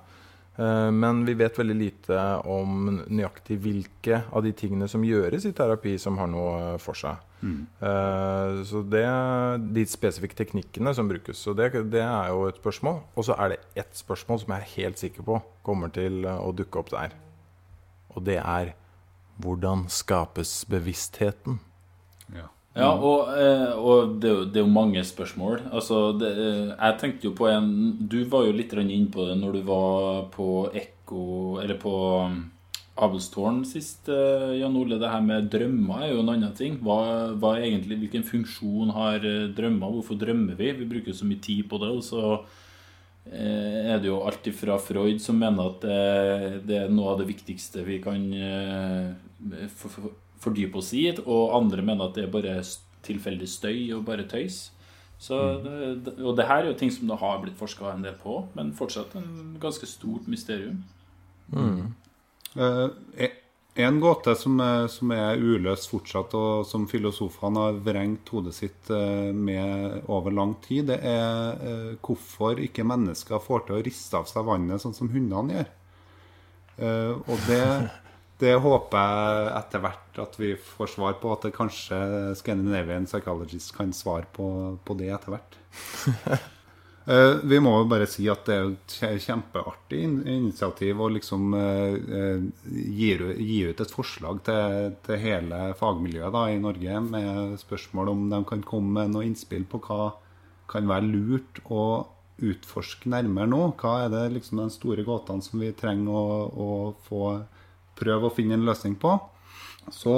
[0.57, 2.19] Eh, men vi vet veldig lite
[2.51, 7.29] om nøyaktig hvilke av de tingene som gjøres i terapi, som har noe for seg.
[7.43, 7.63] Mm.
[8.63, 9.07] så det
[9.75, 11.41] de spesifikke teknikkene som brukes.
[11.43, 13.01] Så det, det er jo et spørsmål.
[13.19, 16.53] Og så er det ett spørsmål som jeg er helt sikker på kommer til å
[16.55, 17.17] dukke opp der.
[18.15, 18.77] Og det er
[19.43, 21.59] hvordan skapes bevisstheten?
[22.31, 22.47] Ja.
[22.73, 25.61] Ja, og, eh, og det, er jo- det er jo mange spørsmål.
[25.73, 29.37] Altså, det, eh, jeg tenkte jo på en Du var jo litt inn på det
[29.39, 31.93] når du var på Ekko Eller på
[32.25, 32.51] um,
[32.97, 34.99] Abelstårn sist, eh, Jan Ole.
[34.99, 36.79] Det her med drømmer er jo en annen ting.
[36.79, 39.93] Hva, hva egentlig, Hvilken funksjon har drømmer?
[39.93, 40.73] Hvorfor drømmer vi?
[40.73, 41.91] Vi bruker så mye tid på det.
[41.91, 42.41] Og så
[43.33, 47.29] er det jo alt fra Freud som mener at det, det er noe av det
[47.29, 48.19] viktigste vi kan
[50.43, 52.57] fordype oss i, og andre mener at det er bare
[53.07, 54.71] tilfeldig støy og bare tøys.
[55.23, 58.15] Så det- og det her er jo ting som det har blitt forska en del
[58.15, 60.83] på, men fortsatt en ganske stort mysterium.
[62.57, 63.31] Eh, e-
[63.75, 68.91] en gåte som er, som er uløst fortsatt, og som filosofene har vrengt hodet sitt
[68.91, 74.19] eh, med over lang tid, det er eh, hvorfor ikke mennesker får til å riste
[74.19, 75.71] av seg vannet sånn som hundene gjør.
[76.83, 77.63] Eh, og det,
[78.43, 81.99] det håper jeg etter hvert at vi får svar på, at det kanskje
[82.39, 84.49] Scandinavian Psychologist kan svare på,
[84.83, 85.59] på det etter hvert.
[87.07, 92.43] uh, vi må jo bare si at det er et kjempeartig initiativ å liksom eh,
[92.67, 98.27] gi, gi ut et forslag til, til hele fagmiljøet da, i Norge med spørsmål om
[98.33, 100.13] de kan komme med noe innspill på hva
[100.73, 101.85] kan være lurt å
[102.43, 103.65] utforske nærmere nå.
[103.79, 106.71] Hva er det liksom de store gåtene som vi trenger å, å
[107.07, 107.27] få
[107.99, 109.17] prøve å finne en løsning på?
[109.93, 110.15] Så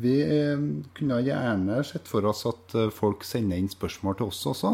[0.00, 0.58] vi eh,
[0.96, 4.72] kunne gjerne sett for oss at eh, folk sender inn spørsmål til oss også.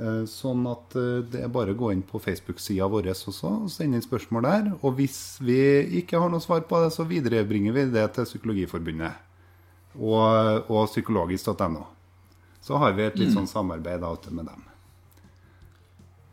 [0.00, 0.96] Eh, Sånn at
[1.30, 4.70] det er bare å gå inn på Facebook-sida vår også og sende inn spørsmål der.
[4.80, 5.58] Og hvis vi
[6.00, 9.20] ikke har noe svar på det, så viderebringer vi det til Psykologiforbundet
[10.00, 11.84] og, og psykologisk.no.
[12.64, 14.62] Så har vi et litt sånn samarbeid da med dem.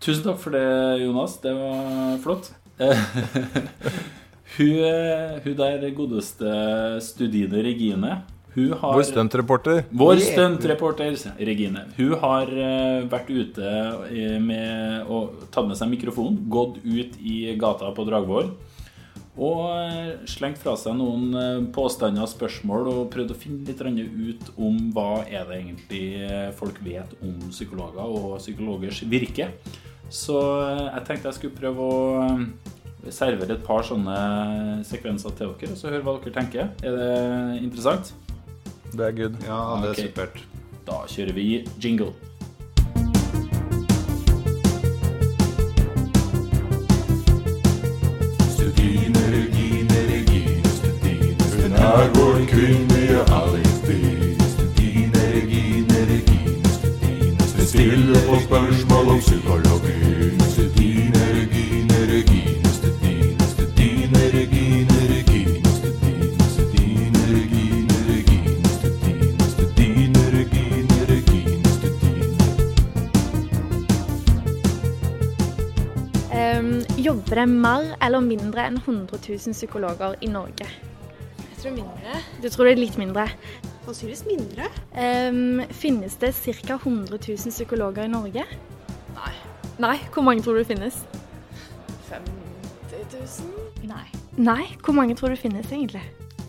[0.01, 0.63] Tusen takk for det,
[1.03, 1.35] Jonas.
[1.43, 2.53] Det var flott.
[4.57, 6.51] hun, eh, hun der godeste
[7.01, 9.85] Studine Regine Hun har Vår stuntreporter.
[9.91, 11.85] Vår stuntreporter Regine.
[11.95, 13.69] Hun har eh, vært ute
[14.11, 18.51] eh, med og tatt med seg mikrofon, gått ut i gata på Dragvoll
[19.41, 23.79] og slengt fra seg noen påstander og spørsmål og prøvd å finne litt
[24.11, 26.01] ut om hva er det egentlig
[26.59, 29.47] folk vet om psykologer og psykologers virke.
[30.11, 32.01] Så jeg tenkte jeg skulle prøve å
[33.05, 34.17] eh, servere et par sånne
[34.87, 36.71] sekvenser til dere, og så høre hva dere tenker.
[36.83, 38.13] Er det interessant?
[38.91, 39.35] Det er good.
[39.47, 40.43] Ja, det er supert.
[40.87, 41.47] Da kjører vi
[41.79, 42.11] jingle.
[48.49, 51.63] Stutine, Regine, Regine, Stutine.
[51.63, 54.41] Hun er vår kvinnelige allingstid.
[54.53, 57.37] Stutine, Regine, Regine, Stutine.
[57.55, 60.20] Hun stiller på spørsmål om psykologi.
[77.41, 80.67] Det mer eller mindre enn 100 000 psykologer i Norge?
[81.41, 82.21] Jeg tror mindre.
[82.41, 83.27] Du tror det er litt mindre?
[83.85, 84.69] Sannsynligvis mindre.
[84.93, 86.77] Um, finnes det ca.
[86.77, 88.45] 100 000 psykologer i Norge?
[89.17, 89.33] Nei.
[89.81, 89.97] Nei.
[90.13, 91.01] Hvor mange tror du finnes?
[92.09, 92.31] 50
[93.41, 93.89] 000?
[93.89, 94.05] Nei.
[94.37, 96.03] Nei, hvor mange tror du finnes egentlig?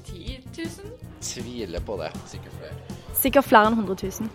[0.07, 0.93] 10 000?
[1.21, 2.13] Tviler på det.
[2.27, 3.01] Sikkert flere.
[3.15, 4.29] Sikkert flere enn 100 000.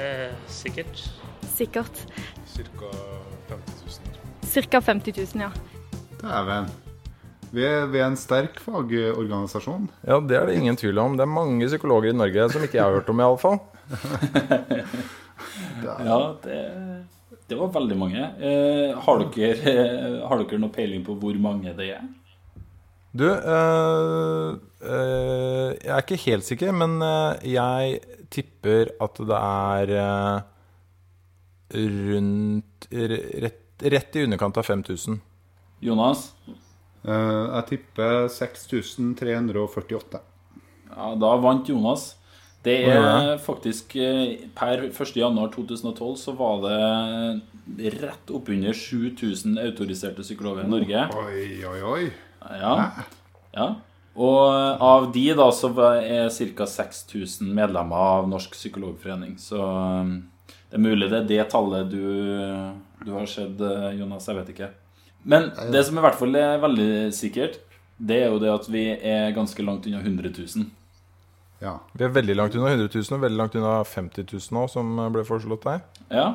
[0.00, 1.10] Eh, sikkert.
[1.54, 2.06] Sikkert.
[2.46, 2.90] Cirka
[3.48, 3.59] 50 000.
[4.50, 4.80] Ca.
[4.80, 5.50] 50 000, ja.
[6.20, 6.70] Dæven.
[7.50, 9.88] Vi er, vi er en sterk fagorganisasjon.
[10.06, 11.16] Ja, det er det ingen tvil om.
[11.18, 13.58] Det er mange psykologer i Norge som ikke jeg har hørt om, iallfall.
[15.80, 16.58] Ja, det,
[17.48, 18.26] det var veldig mange.
[18.38, 22.04] Eh, har, dere, eh, har dere noe peiling på hvor mange det er?
[23.10, 27.00] Du, øh, øh, jeg er ikke helt sikker, men
[27.42, 27.98] jeg
[28.30, 30.44] tipper at det er
[31.74, 35.20] rundt rett, rett i underkant av 5000.
[35.80, 36.32] Jonas?
[37.04, 40.20] Eh, jeg tipper 6348.
[40.90, 42.16] Ja, da vant Jonas.
[42.62, 50.72] Det er faktisk eh, Per 1.1.2012 så var det rett oppunder 7000 autoriserte psykologer i
[50.74, 51.06] Norge.
[51.22, 52.10] Oi, oi, oi.
[52.60, 52.74] Ja.
[53.54, 53.68] ja.
[54.20, 56.66] Og av de da så var- er ca.
[56.66, 59.38] 6000 medlemmer av Norsk psykologforening.
[59.40, 59.56] Så
[60.68, 62.02] det er mulig det er det tallet du,
[63.04, 64.26] du har sett, eh, Jonas.
[64.28, 64.70] Jeg vet ikke.
[65.24, 67.58] Men det som i hvert fall er veldig sikkert,
[68.00, 70.70] det er jo det at vi er ganske langt unna 100 000.
[71.60, 71.74] Ja.
[71.92, 74.94] Vi er veldig langt unna 100 000 og veldig langt unna 50 000 nå, som
[75.12, 75.82] ble foreslått der.
[76.10, 76.28] Ja.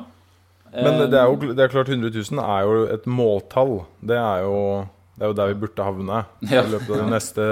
[0.75, 3.85] Men Eh, det er jo det er klart 100 000 er jo et måltall.
[4.05, 4.59] Det er jo,
[5.15, 6.61] det er jo der vi burde havne Ja.
[6.65, 7.45] i løpet av de neste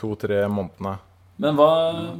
[0.00, 0.96] to-tre månedene.
[1.40, 1.70] Men hva,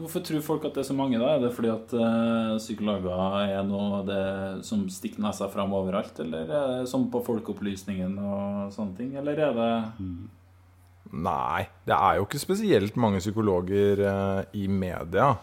[0.01, 1.35] hvorfor tror folk at det er så mange, da?
[1.35, 4.23] Er det fordi at uh, psykologer er noe det
[4.65, 6.17] som stikker nesa fram overalt?
[6.25, 9.13] Eller er det som på Folkeopplysningen og sånne ting?
[9.21, 9.71] Eller er det
[11.11, 15.35] Nei, det er jo ikke spesielt mange psykologer uh, i media.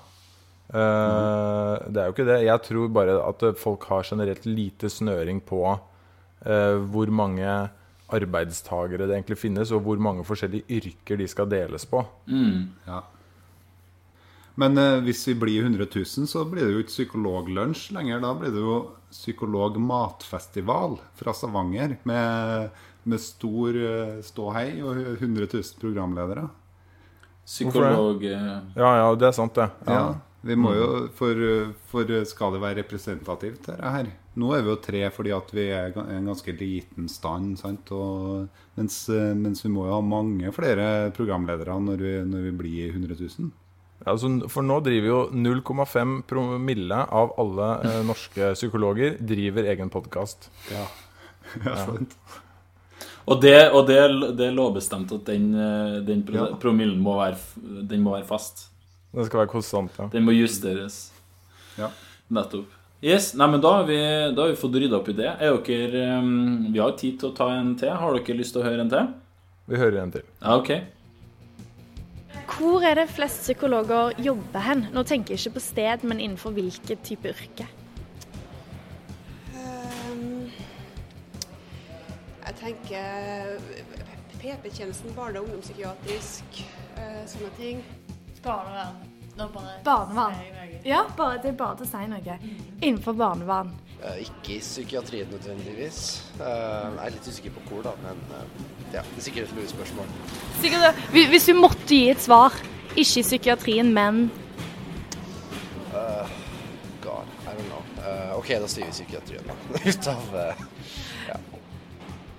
[0.67, 2.41] Eh, Det er jo ikke det.
[2.43, 5.61] Jeg tror bare at folk har generelt lite snøring på
[6.45, 7.69] eh, hvor mange
[8.07, 12.03] arbeidstagere det egentlig finnes, og hvor mange forskjellige yrker de skal deles på.
[12.27, 12.67] mm.
[12.87, 13.01] Ja.
[14.57, 18.21] Men eh, hvis vi blir 100 000, så blir det jo ikke psykologlunsj lenger.
[18.23, 18.77] Da blir det jo
[19.13, 22.69] psykologmatfestival fra Stavanger med,
[23.05, 26.47] med stor eh, ståhei og 100 000 programledere.
[27.45, 29.69] Psykolog eh, Ja, ja, det er sant, det.
[29.85, 29.99] Ja.
[29.99, 30.07] Ja.
[30.47, 31.39] Vi må jo, for,
[31.89, 34.05] for skal det være representativt, dette her
[34.37, 37.55] Nå er vi jo tre fordi at vi er en ganske liten stand.
[37.57, 37.89] Sant?
[37.93, 38.45] Og,
[38.77, 42.91] mens, eh, mens vi må jo ha mange flere programledere når vi, når vi blir
[42.93, 43.49] 100 000.
[44.07, 49.91] Ja, altså, for nå driver jo 0,5 promille av alle eh, norske psykologer driver egen
[49.91, 50.47] podkast.
[50.71, 50.85] Ja.
[51.63, 52.15] ja, sant.
[53.27, 53.97] Og, det, og det,
[54.39, 56.47] det er lovbestemt at den, eh, den pro Ja.
[56.59, 58.65] promillen må være, må være fast.
[59.15, 60.07] Den skal være konstant, ja.
[60.11, 60.97] Den må justeres.
[61.79, 61.91] Ja.
[62.31, 62.71] Nettopp.
[63.03, 63.97] Yes, nei, men da har vi,
[64.35, 65.29] da har vi fått rydda opp i det.
[65.43, 67.91] Er dere, um, vi har tid til å ta en til.
[67.93, 69.11] Har dere lyst til å høre en til?
[69.67, 70.23] Vi hører en til.
[70.41, 70.71] Ja, ok.
[72.47, 74.85] Hvor er det flest psykologer jobber hen?
[74.93, 77.67] Nå tenker jeg ikke på sted, men innenfor hvilket type yrke.
[79.53, 80.47] Ehm,
[82.45, 83.59] jeg tenker
[84.39, 86.63] PP-tjenesten, barne- og ungdomspsykiatrisk,
[86.97, 87.85] eh, sånne ting.
[88.43, 89.16] Barnevern.
[89.37, 90.37] Nå bare Barnevern.
[90.85, 92.37] Ja, bare, det er bare til å si noe.
[92.81, 93.69] Innenfor barnevern.
[94.03, 95.99] Eh, Ikke i psykiatrien nødvendigvis.
[96.39, 99.55] Eh, Jeg er litt usikker på hvor, da, men eh, ja, det er sikkert et
[99.57, 100.11] lurespørsmål.
[100.61, 101.01] Sikkert.
[101.13, 102.53] Hvis hvis du måtte gi et svar,
[102.95, 104.23] ikke i psykiatrien, men
[105.93, 106.29] uh,
[107.03, 107.83] God, I don't know.
[108.01, 109.57] Uh, OK, da sier vi psykiatrien, da.
[109.89, 110.65] Ut av uh,
[111.27, 111.37] Ja.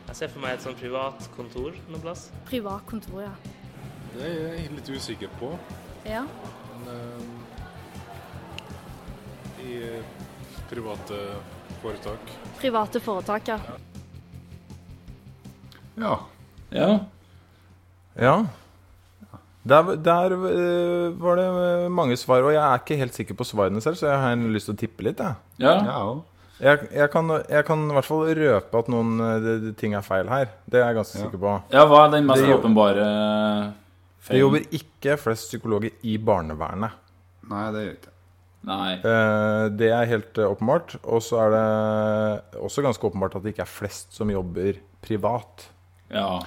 [0.08, 2.30] Jeg ser for meg et sånn privat kontor noen plass.
[2.48, 3.34] privat kontor, ja.
[4.14, 5.50] Det er jeg litt usikker på.
[6.08, 6.22] Ja.
[6.88, 7.20] Eh,
[9.68, 10.02] I eh,
[10.70, 11.18] private
[11.82, 12.32] foretak.
[12.60, 13.58] Private foretak, ja.
[15.98, 16.18] Ja.
[16.70, 16.98] Ja.
[18.18, 18.36] Ja.
[19.68, 23.44] Der, der eh, var det eh, mange svar, og jeg er ikke helt sikker på
[23.44, 25.18] svarene selv, så jeg har lyst til å tippe litt.
[25.20, 25.74] Jeg, Ja.
[25.84, 26.00] ja
[26.60, 30.00] jeg, jeg, kan, jeg kan i hvert fall røpe at noen de- de ting er
[30.02, 30.48] feil her.
[30.66, 31.24] Det er jeg ganske Ja.
[31.24, 31.52] sikker på.
[31.70, 33.04] ja, hva er den mest Det åpenbare
[34.26, 36.96] Det jobber ikke flest psykologer i barnevernet.
[37.48, 38.14] Nei, det gjør ikke.
[38.68, 38.92] Nei.
[38.98, 40.98] Eh, Det er helt eh, åpenbart.
[41.04, 45.68] Og så er det også ganske åpenbart at det ikke er flest som jobber privat.
[46.12, 46.40] Ja.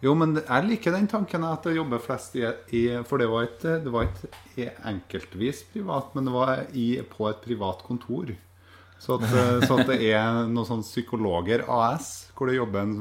[0.00, 3.44] Jo, men jeg liker den tanken at det jobber flest i, i For det var
[3.50, 8.32] ikke det var ikke enkeltvis privat, men det var i, på et privat kontor.
[9.00, 12.96] Så at, eh, så at det er noen sånne psykologer AS, hvor det jobber en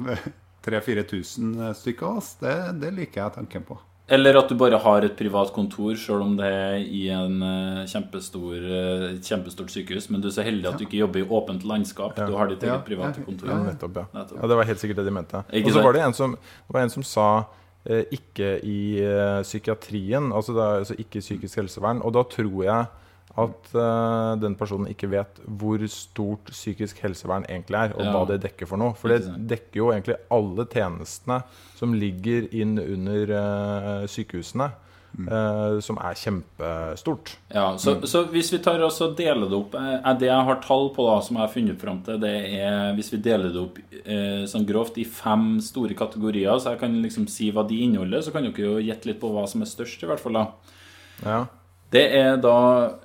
[0.67, 3.79] 3000-4000 stykker, ass, det, det liker jeg tanken på.
[4.09, 7.83] Eller at du bare har et privat kontor, selv om det er i en eh,
[7.89, 10.09] kjempestor, eh, kjempestort sykehus.
[10.09, 12.17] Men du er så heldig at du ikke jobber i åpent landskap.
[12.17, 12.25] Ja.
[12.29, 13.51] Du har ditt eget private kontor.
[13.51, 14.05] Ja, nettopp, ja.
[14.15, 14.39] Nettopp.
[14.41, 14.49] ja.
[14.51, 15.43] Det var helt sikkert det de mente.
[15.61, 17.27] Og så var det en som, det var en som sa
[17.85, 18.79] eh, ikke i
[19.45, 22.01] psykiatrien, altså, da, altså ikke i psykisk helsevern.
[22.01, 22.89] Og da tror jeg
[23.43, 28.11] at uh, den personen ikke vet hvor stort psykisk helsevern egentlig er, og Ja.
[28.15, 28.93] hva det dekker for noe.
[28.99, 31.41] For det dekker jo egentlig alle tjenestene
[31.79, 34.71] som ligger inn under uh, sykehusene,
[35.17, 37.31] eh, som er kjempestort.
[37.53, 39.73] Ja, så, så hvis vi tar og deler det opp
[40.19, 43.11] Det jeg har tall på, da, som jeg har funnet fram til, det er hvis
[43.13, 47.27] vi deler det opp eh, sånn grovt i fem store kategorier, så jeg kan liksom
[47.31, 50.03] si hva de inneholder, så kan dere jo gjette litt på hva som er størst,
[50.03, 50.39] i hvert fall.
[50.39, 50.45] da.
[51.25, 51.39] Ja.
[51.89, 52.55] Det er da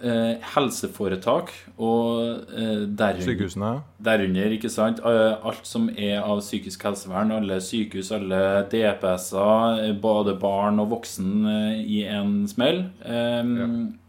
[0.04, 1.48] eh, helseforetak
[1.80, 3.70] og eh, derunder, Sykehusene.
[4.04, 9.94] derunder, ikke sant, eh, alt som er av psykisk helsevern, alle sykehus, alle DPS-er, eh,
[10.02, 12.82] både barn og voksen eh, i en smell.
[13.00, 13.54] Eh,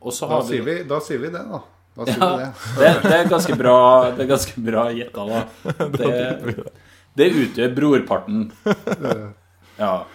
[0.03, 1.61] Og så Da vi sier vi, da sier vi det, da.
[1.95, 2.51] Da sier ja, vi det.
[2.81, 3.77] det, det er ganske bra
[4.11, 5.87] Det er ganske bra gjetta, da.
[5.95, 6.67] Det,
[7.15, 8.45] det utgjør brorparten.
[9.75, 10.05] Ja.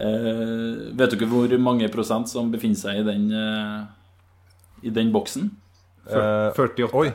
[0.00, 3.84] Eh, vet dere hvor mange prosent som befinner seg i den, eh,
[4.88, 5.50] i den boksen?
[6.08, 6.88] Eh, 48.
[6.96, 7.10] Oi.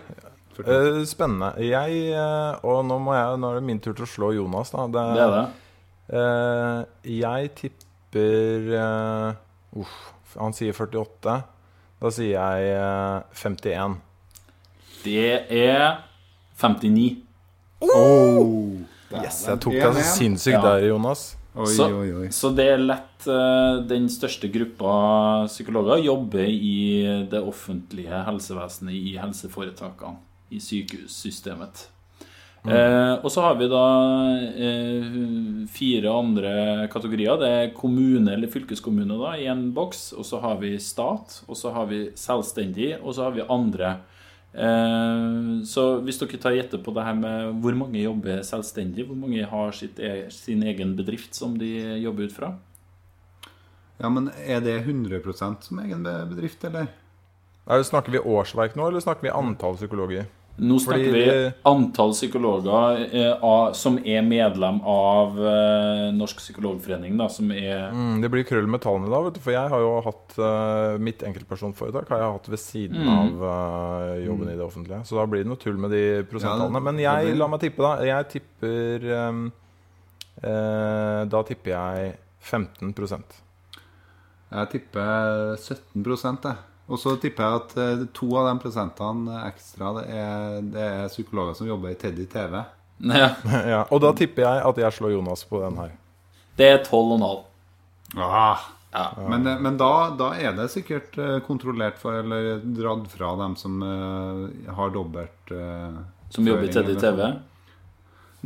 [0.61, 1.49] Eh, spennende.
[1.65, 4.69] Jeg, eh, og nå, må jeg, nå er det min tur til å slå Jonas,
[4.71, 4.85] da.
[4.87, 5.45] Det er det.
[6.15, 6.85] Eh,
[7.17, 9.41] jeg tipper eh,
[9.81, 9.95] Uff,
[10.39, 11.35] han sier 48.
[11.99, 13.97] Da sier jeg eh, 51.
[15.03, 15.97] Det er
[16.61, 17.23] 59.
[17.81, 18.77] Oh!
[19.15, 20.11] Yes, jeg tok deg så Ja.
[20.15, 21.25] sinnssykt der, Jonas.
[21.55, 21.87] Så,
[22.35, 24.95] så det er lett eh, Den største gruppa
[25.47, 30.19] psykologer jobber i det offentlige helsevesenet, i helseforetakene,
[30.51, 31.85] i sykehussystemet.
[32.65, 32.73] Mm.
[32.73, 33.85] Eh, og så har vi da
[34.57, 35.07] eh,
[35.71, 36.53] fire andre
[36.91, 37.37] kategorier.
[37.39, 40.09] Det er kommune eller fylkeskommune da, i en boks.
[40.17, 43.97] Og så har vi stat, og så har vi selvstendig, og så har vi andre.
[44.55, 49.19] Eh, så hvis dere tar gjette på det her med hvor mange jobber selvstendig, hvor
[49.19, 52.53] mange har sitt, e- sin egen bedrift som de jobber ut fra?
[53.99, 56.87] Ja, men er det 100% som egen bedrift, eller?
[57.65, 60.27] Nei, snakker vi årsverk nå, eller snakker vi antall psykologer?
[60.57, 66.37] Nå snakker Fordi vi det- antall psykologer eh, av, som er medlem av eh, Norsk
[66.39, 69.69] psykologforening, da, som er Mm, det blir krøll med tallene da, vet du, for jeg
[69.69, 73.11] har jo hatt eh, mitt enkeltpersonforetak har jeg hatt ved siden Mm.
[73.41, 75.01] av eh, jobben i det offentlige.
[75.05, 76.81] Så da blir det noe tull med de prosenttallene.
[76.87, 77.97] Men jeg, la meg tippe, da.
[78.07, 79.51] Jeg tipper ehm,
[80.41, 83.41] eh, Da tipper jeg 15%
[84.51, 86.55] Jeg tipper 17 jeg.
[86.85, 91.09] Og så tipper jeg at eh, to av de prosentene ekstra det er, det er
[91.09, 92.61] psykologer som jobber i Teddy TV.
[93.11, 93.33] Ja.
[93.43, 95.89] ja, og da tipper jeg at jeg slår Jonas på den her.
[96.55, 97.41] Det er 12,5.
[98.15, 98.61] Ah.
[99.27, 103.57] Men, eh, men da, da er det sikkert eh, kontrollert for, eller dratt fra dem
[103.59, 103.83] som
[104.77, 105.51] har dobbelt
[106.31, 107.19] Som jobber i Teddy TV?
[107.25, 107.43] sånn.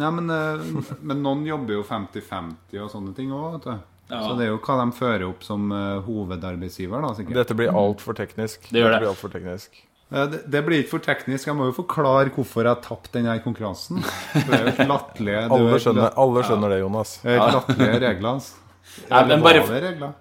[0.01, 0.33] Nei, men,
[1.11, 3.87] men noen jobber jo 50-50 og sånne ting òg, vet du.
[4.09, 4.23] Ja.
[4.25, 7.37] Så det er jo hva de fører opp som eh, hovedarbeidsgiver, da, sikkert.
[7.43, 8.65] Dette blir altfor teknisk.
[8.71, 9.01] Det gjør det.
[9.03, 9.83] blir alt for teknisk.
[10.09, 11.45] Det, det blir ikke for teknisk.
[11.51, 14.01] Jeg må jo forklare hvorfor jeg tapte denne konkurransen.
[14.33, 17.19] Det er jo jo Alle skjønner, alle skjønner det, Jonas.
[17.21, 18.65] Det er latterlige regler, altså.
[19.05, 20.15] Nei, men bare, regler?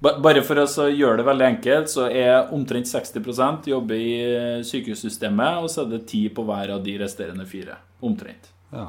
[0.00, 5.60] bare for å gjøre det veldig enkelt, så er omtrent 60% jobber i eh, sykehussystemet,
[5.60, 7.76] og så er det 10 på hver av de resterende fire.
[8.00, 8.48] Omtrent.
[8.72, 8.88] Ja.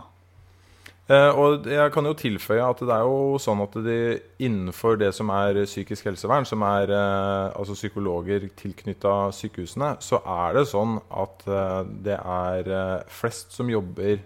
[1.07, 3.99] Eh, og jeg kan jo tilføye at det er jo sånn at de
[4.43, 10.57] innenfor det som er psykisk helsevern, som er eh, altså psykologer tilknytta sykehusene, så er
[10.57, 14.19] det sånn at eh, det er flest som jobber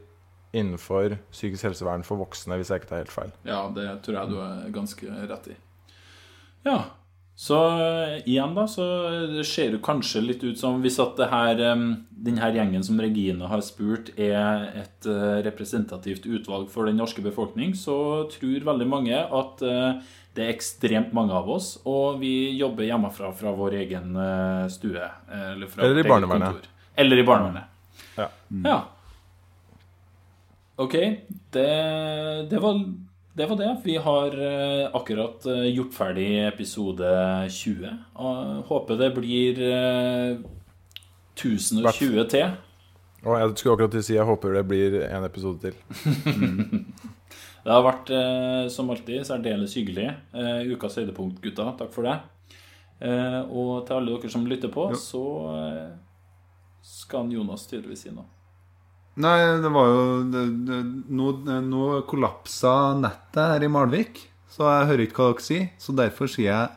[0.58, 3.36] innenfor psykisk helsevern for voksne, hvis jeg ikke tar helt feil.
[3.48, 5.60] Ja, det tror jeg du er ganske rett i.
[6.66, 6.80] Ja.
[7.42, 8.84] Så eh, igjen, da, så
[9.32, 11.86] det ser det kanskje litt ut som hvis at det her, eh,
[12.28, 17.24] den her gjengen som Regine har spurt, er et eh, representativt utvalg for den norske
[17.26, 20.04] befolkning, så tror veldig mange at eh,
[20.38, 25.02] det er ekstremt mange av oss, og vi jobber hjemmefra fra vår egen eh, stue.
[25.02, 26.70] eh, Eller, Eller i barnevernet.
[26.96, 27.64] Eller i barnevernet.
[28.22, 28.30] Ja.
[28.70, 28.78] Ja.
[30.82, 30.94] Ok,
[31.58, 31.68] det,
[32.54, 32.86] det, var,
[33.38, 33.70] det var det.
[33.84, 37.12] Vi har eh, akkurat eh, gjort ferdig episode
[37.50, 37.94] 20.
[38.20, 40.42] Og håper det blir eh,
[41.38, 42.58] 1020 til.
[43.22, 45.76] Og jeg skulle akkurat si jeg håper det blir en episode til.
[47.62, 50.08] Det har vært, eh, som alltid, særdeles hyggelig.
[50.34, 51.68] Eh, ukas høydepunkt, gutta.
[51.78, 52.16] Takk for det.
[53.06, 55.22] Eh, og til alle dere som lytter på, så
[55.52, 55.92] eh,
[56.82, 58.26] skal Jonas tydeligvis si noe.
[59.20, 60.78] Nei, det var jo det, det,
[61.12, 61.32] nå,
[61.68, 65.66] nå kollapsa nettet her i Malvik, så jeg hører ikke hva dere sier.
[65.82, 66.70] Så derfor sier jeg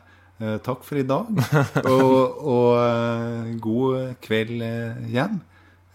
[0.43, 1.31] eh, takk for i dag,
[1.95, 5.39] og, og eh, god kveld eh, hjem.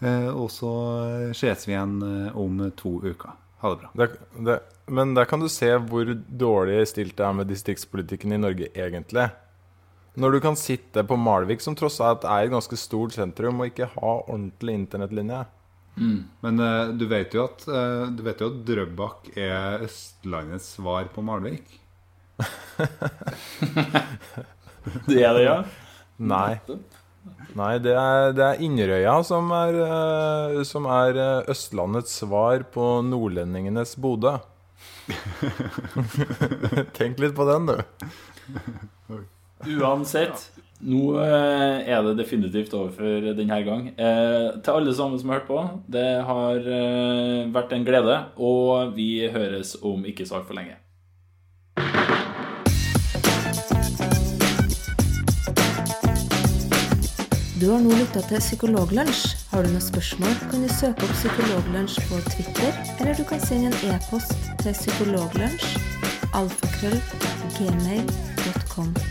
[0.01, 0.73] Eh, og så
[1.37, 2.01] ses vi igjen
[2.33, 3.37] om to uker.
[3.61, 3.93] Ha det bra.
[3.93, 4.09] Det,
[4.41, 4.57] det,
[4.89, 9.29] men der kan du se hvor dårlig stilt det er med distriktspolitikken i Norge egentlig.
[10.17, 13.69] Når du kan sitte på Malvik, som tross alt er et ganske stort sentrum, og
[13.69, 15.45] ikke ha ordentlig internettlinje.
[15.95, 21.09] Men uh, du vet jo at uh, Du vet jo at Drøbak er Østlandets svar
[21.13, 21.67] på Malvik.
[25.05, 25.57] Det er det, ja?
[26.17, 26.57] Nei.
[27.53, 31.19] Nei, det er, det er Inderøya som er, uh, som er
[31.51, 34.39] Østlandets svar på nordlendingenes Bodø.
[36.97, 37.77] Tenk litt på den, du.
[39.77, 40.47] Uansett,
[40.81, 43.89] nå eh, er det definitivt over for denne gang.
[43.93, 48.95] Eh, til alle sammen som har hørt på, det har eh, vært en glede, og
[48.97, 50.79] vi høres om ikke så altfor lenge.
[57.61, 59.35] Du har nå lytta til Psykologlunsj.
[59.51, 63.69] Har du noen spørsmål, kan du søke opp Psykologlunsj på Twitter, eller du kan sende
[63.69, 65.77] en e-post til psykologlunsj
[66.33, 67.01] alfakrøll
[67.59, 69.10] gmail.com